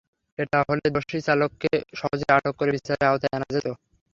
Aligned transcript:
এটা 0.39 0.59
হলে 0.67 0.85
দোষী 0.95 1.19
চালককে 1.27 1.71
সহজেই 1.99 2.31
আটক 2.35 2.53
করে 2.59 2.71
বিচারের 2.75 3.09
আওতায় 3.09 3.35
আনা 3.37 3.47
যেত। 3.55 3.67